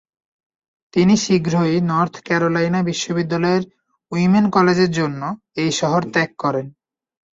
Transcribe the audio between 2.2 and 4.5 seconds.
Carolina বিশ্ববিদ্যালয়ের women